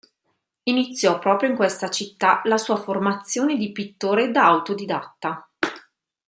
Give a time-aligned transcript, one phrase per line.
[0.63, 5.47] Iniziò proprio in questa città la sua formazione di pittore da autodidatta.